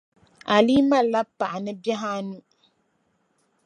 Ahi 0.55 0.77
mali 0.89 1.09
la 1.13 1.21
paɣa 1.37 1.57
ni 1.63 1.71
bihi 1.83 2.07
anu. 2.15 2.37